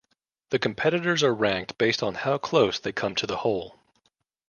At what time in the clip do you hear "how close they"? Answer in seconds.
2.15-2.91